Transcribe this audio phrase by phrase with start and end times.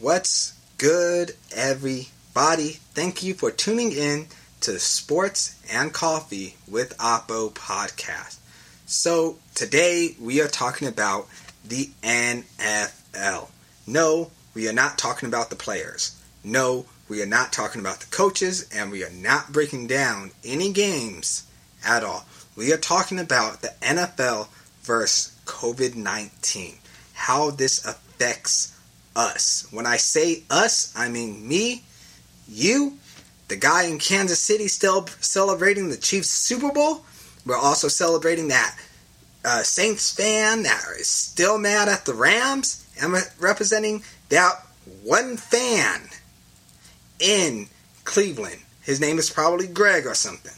[0.00, 2.72] What's good, everybody?
[2.92, 4.26] Thank you for tuning in
[4.60, 8.36] to Sports and Coffee with Oppo podcast.
[8.84, 11.28] So, today we are talking about
[11.64, 13.48] the NFL.
[13.86, 16.22] No, we are not talking about the players.
[16.44, 20.72] No, we are not talking about the coaches, and we are not breaking down any
[20.72, 21.46] games
[21.82, 22.26] at all.
[22.54, 24.48] We are talking about the NFL
[24.82, 26.74] versus COVID 19,
[27.14, 28.75] how this affects
[29.16, 29.66] us.
[29.72, 31.82] When I say us, I mean me,
[32.48, 32.98] you,
[33.48, 37.04] the guy in Kansas City still celebrating the Chiefs Super Bowl.
[37.44, 38.76] We're also celebrating that
[39.44, 42.86] uh, Saints fan that is still mad at the Rams.
[43.00, 44.66] I'm representing that
[45.02, 46.02] one fan
[47.20, 47.68] in
[48.04, 48.60] Cleveland.
[48.82, 50.52] His name is probably Greg or something.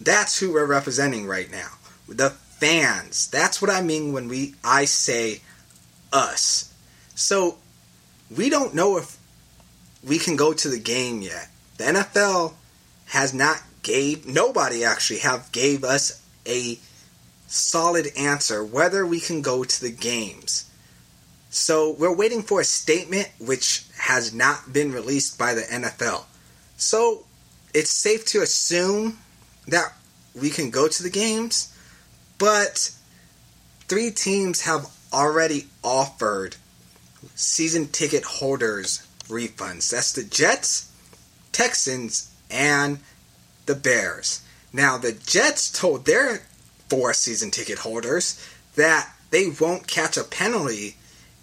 [0.00, 1.68] That's who we're representing right now.
[2.08, 3.28] The fans.
[3.28, 5.40] That's what I mean when we I say
[6.12, 6.72] us.
[7.14, 7.58] So
[8.34, 9.18] we don't know if
[10.06, 11.48] we can go to the game yet.
[11.78, 12.54] The NFL
[13.06, 16.78] has not gave nobody actually have gave us a
[17.46, 20.68] solid answer whether we can go to the games.
[21.50, 26.24] So we're waiting for a statement which has not been released by the NFL.
[26.76, 27.24] So
[27.72, 29.18] it's safe to assume
[29.68, 29.94] that
[30.34, 31.74] we can go to the games,
[32.38, 32.90] but
[33.88, 36.56] three teams have already offered
[37.34, 39.90] season ticket holders refunds.
[39.90, 40.90] That's the Jets,
[41.52, 42.98] Texans, and
[43.66, 44.42] the Bears.
[44.72, 46.42] Now, the Jets told their
[46.88, 48.40] four season ticket holders
[48.76, 50.96] that they won't catch a penalty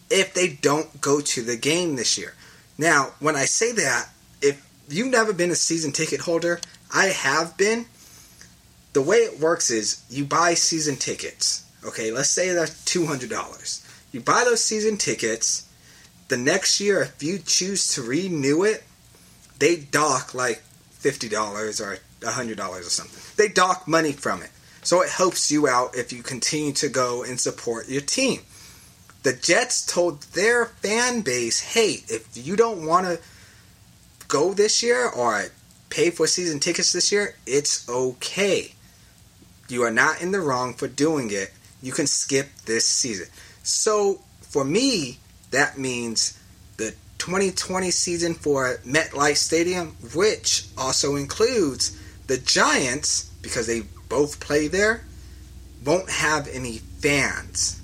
[0.10, 2.34] if they don't go to the game this year.
[2.78, 4.10] Now, when I say that,
[4.42, 6.60] if you've never been a season ticket holder,
[6.94, 7.86] I have been.
[8.94, 11.66] The way it works is you buy season tickets.
[11.84, 13.88] Okay, let's say they're $200.
[14.12, 15.68] You buy those season tickets.
[16.28, 18.84] The next year, if you choose to renew it,
[19.60, 20.64] they dock like
[21.00, 23.22] $50 or $100 or something.
[23.36, 24.50] They dock money from it.
[24.82, 28.42] So it helps you out if you continue to go and support your team.
[29.24, 33.20] The Jets told their fan base, hey, if you don't want to
[34.28, 35.46] go this year or
[35.90, 38.74] pay for season tickets this year, it's okay.
[39.70, 41.54] You are not in the wrong for doing it.
[41.82, 43.28] You can skip this season.
[43.64, 45.20] So for me,
[45.54, 46.40] that means
[46.78, 51.98] the 2020 season for MetLife Stadium, which also includes
[52.28, 55.04] the Giants, because they both play there,
[55.86, 57.82] won't have any fans.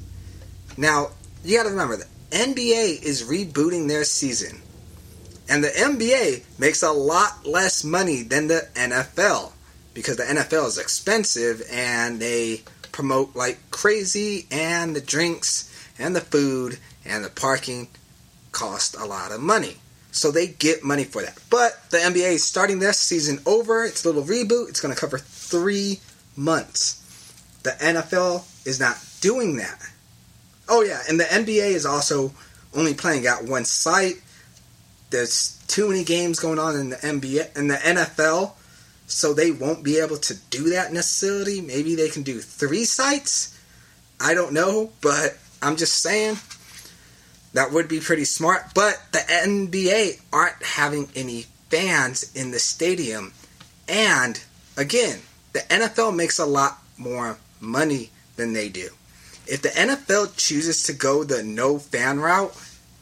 [0.77, 1.09] Now,
[1.43, 4.61] you got to remember the NBA is rebooting their season.
[5.49, 9.51] And the NBA makes a lot less money than the NFL
[9.93, 15.65] because the NFL is expensive and they promote like crazy and the drinks
[15.97, 17.87] and the food and the parking
[18.51, 19.77] cost a lot of money.
[20.11, 21.37] So they get money for that.
[21.49, 23.83] But the NBA is starting their season over.
[23.85, 24.69] It's a little reboot.
[24.69, 25.99] It's going to cover three
[26.35, 26.95] months.
[27.63, 29.79] The NFL is not doing that.
[30.67, 32.31] Oh yeah, and the NBA is also
[32.75, 34.21] only playing at one site.
[35.09, 38.53] There's too many games going on in the NBA and the NFL,
[39.07, 41.61] so they won't be able to do that necessarily.
[41.61, 43.59] Maybe they can do three sites.
[44.21, 46.35] I don't know, but I'm just saying
[47.53, 48.73] that would be pretty smart.
[48.73, 53.33] But the NBA aren't having any fans in the stadium,
[53.87, 54.41] and
[54.77, 55.19] again,
[55.53, 58.89] the NFL makes a lot more money than they do.
[59.47, 62.55] If the NFL chooses to go the no fan route,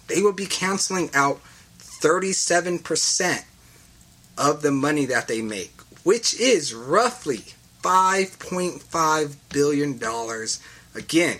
[0.07, 1.41] they will be canceling out
[1.79, 3.43] 37%
[4.37, 7.43] of the money that they make, which is roughly
[7.83, 9.99] $5.5 billion.
[10.95, 11.39] Again,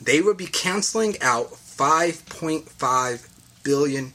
[0.00, 3.28] they will be canceling out $5.5
[3.62, 4.12] billion.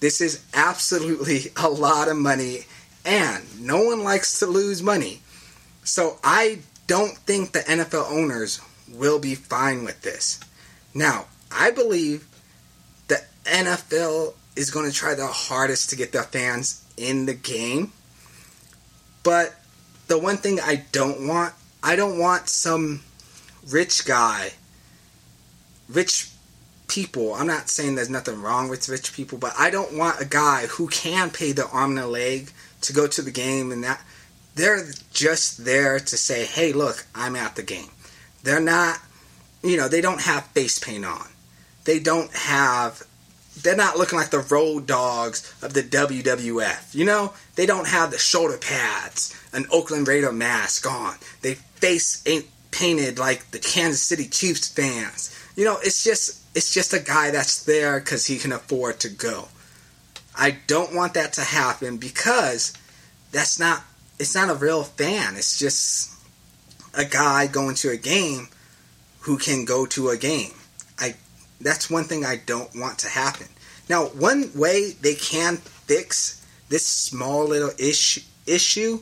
[0.00, 2.66] This is absolutely a lot of money,
[3.04, 5.20] and no one likes to lose money.
[5.84, 8.60] So I don't think the NFL owners
[8.92, 10.38] will be fine with this.
[10.94, 12.26] Now, I believe
[13.08, 17.92] the NFL is going to try their hardest to get their fans in the game.
[19.22, 19.54] But
[20.08, 23.02] the one thing I don't want, I don't want some
[23.70, 24.52] rich guy,
[25.92, 26.30] rich
[26.88, 27.34] people.
[27.34, 30.66] I'm not saying there's nothing wrong with rich people, but I don't want a guy
[30.66, 32.50] who can pay the arm and a leg
[32.82, 34.02] to go to the game and that
[34.54, 37.90] they're just there to say, hey, look, I'm at the game.
[38.42, 38.98] They're not,
[39.62, 41.28] you know, they don't have face paint on.
[41.84, 43.02] They don't have,
[43.62, 46.94] they're not looking like the road dogs of the WWF.
[46.94, 51.14] You know, they don't have the shoulder pads, an Oakland Raider mask on.
[51.40, 55.38] They face ain't painted like the Kansas City Chiefs fans.
[55.56, 59.08] You know, it's just, it's just a guy that's there because he can afford to
[59.08, 59.48] go.
[60.34, 62.72] I don't want that to happen because
[63.32, 63.82] that's not
[64.18, 65.36] it's not a real fan.
[65.36, 66.14] It's just
[66.94, 68.48] a guy going to a game
[69.20, 70.52] who can go to a game.
[70.98, 71.14] I
[71.60, 73.48] that's one thing I don't want to happen.
[73.88, 79.00] Now, one way they can fix this small little issue issue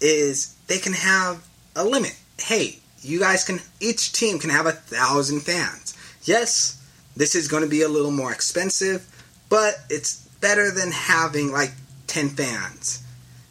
[0.00, 2.16] is they can have a limit.
[2.38, 5.96] Hey, you guys can each team can have a thousand fans.
[6.24, 6.82] Yes,
[7.16, 9.06] this is going to be a little more expensive,
[9.48, 11.72] but it's better than having like
[12.06, 13.02] 10 fans.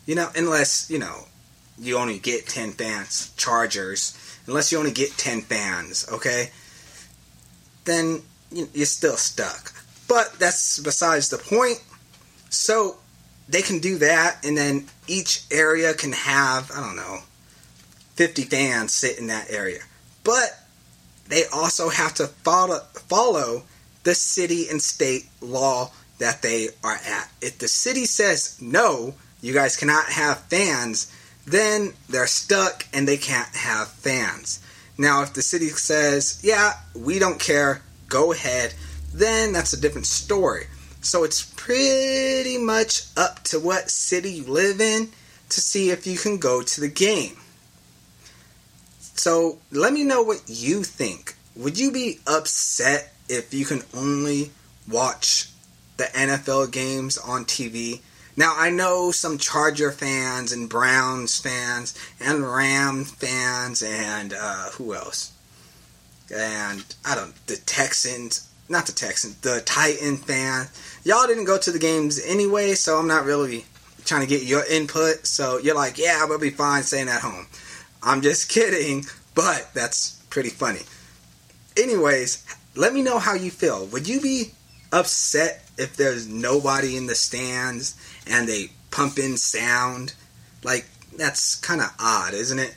[0.06, 1.28] You know, unless, you know,
[1.80, 4.18] you only get 10 fans, Chargers,
[4.48, 6.50] unless you only get 10 fans, okay?
[7.86, 8.22] Then
[8.52, 9.72] you're still stuck.
[10.08, 11.82] But that's besides the point.
[12.50, 12.98] So
[13.48, 17.20] they can do that, and then each area can have, I don't know,
[18.16, 19.82] 50 fans sit in that area.
[20.24, 20.60] But
[21.28, 23.64] they also have to follow, follow
[24.04, 27.30] the city and state law that they are at.
[27.42, 31.12] If the city says no, you guys cannot have fans,
[31.46, 34.60] then they're stuck and they can't have fans.
[34.98, 38.74] Now, if the city says, yeah, we don't care, go ahead,
[39.14, 40.66] then that's a different story.
[41.02, 45.10] So it's pretty much up to what city you live in
[45.50, 47.36] to see if you can go to the game.
[49.16, 51.36] So let me know what you think.
[51.56, 54.52] Would you be upset if you can only
[54.90, 55.50] watch
[55.98, 58.02] the NFL games on TV?
[58.36, 64.96] Now, I know some Charger fans and Browns fans and Ram fans and uh, who
[64.96, 65.32] else?
[66.34, 70.68] And I don't the Texans, not the Texans, the Titan fan.
[71.04, 73.66] Y'all didn't go to the games anyway, so I'm not really
[74.06, 75.28] trying to get your input.
[75.28, 77.46] So you're like, yeah, we'll be fine staying at home.
[78.04, 79.06] I'm just kidding,
[79.36, 80.82] but that's pretty funny.
[81.78, 82.46] Anyways,
[82.76, 83.86] let me know how you feel.
[83.88, 84.52] Would you be
[84.94, 87.96] upset if there's nobody in the stands
[88.28, 90.14] and they pump in sound.
[90.64, 90.86] Like,
[91.18, 92.76] that's kind of odd, isn't it?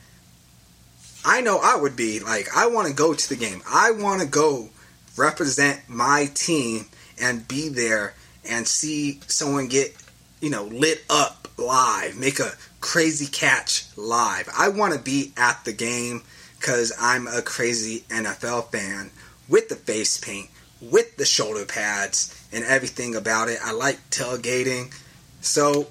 [1.25, 2.21] I know I would be.
[2.21, 3.63] Like, I want to go to the game.
[3.71, 4.71] I want to go
[5.17, 6.87] represent my team
[7.21, 8.15] and be there
[8.49, 9.95] and see someone get,
[10.41, 12.53] you know, lit up live, make a
[12.87, 14.49] crazy catch live.
[14.57, 16.23] I want to be at the game
[16.57, 19.11] because I'm a crazy NFL fan
[19.49, 20.51] with the face paint,
[20.81, 23.59] with the shoulder pads, and everything about it.
[23.61, 24.95] I like tailgating.
[25.41, 25.89] So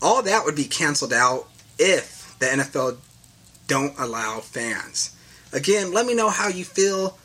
[0.00, 2.98] all that would be canceled out if the NFL
[3.66, 5.16] don't allow fans.
[5.52, 7.18] Again, let me know how you feel.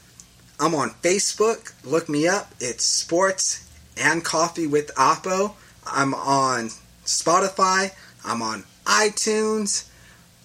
[0.59, 1.71] I'm on Facebook.
[1.85, 2.51] Look me up.
[2.59, 5.53] It's Sports and Coffee with Oppo.
[5.85, 6.69] I'm on
[7.05, 7.91] Spotify.
[8.25, 9.89] I'm on iTunes.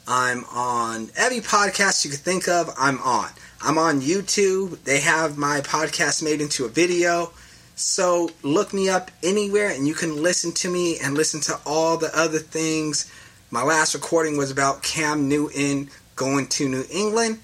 [0.07, 2.73] I'm on every podcast you could think of.
[2.79, 3.29] I'm on.
[3.61, 4.83] I'm on YouTube.
[4.85, 7.33] They have my podcast made into a video.
[7.75, 11.97] So look me up anywhere and you can listen to me and listen to all
[11.97, 13.11] the other things.
[13.51, 17.39] My last recording was about Cam Newton going to New England.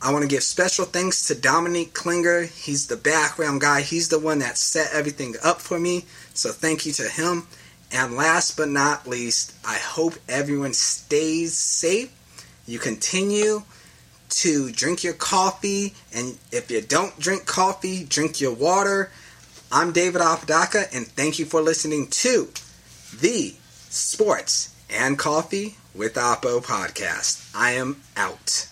[0.00, 2.42] I want to give special thanks to Dominique Klinger.
[2.42, 3.82] He's the background guy.
[3.82, 6.04] He's the one that set everything up for me.
[6.34, 7.46] So thank you to him.
[7.92, 12.10] And last but not least, I hope everyone stays safe.
[12.66, 13.62] You continue
[14.30, 15.92] to drink your coffee.
[16.14, 19.10] And if you don't drink coffee, drink your water.
[19.70, 22.48] I'm David Apodaca, and thank you for listening to
[23.20, 23.54] the
[23.88, 27.50] Sports and Coffee with Oppo podcast.
[27.54, 28.71] I am out.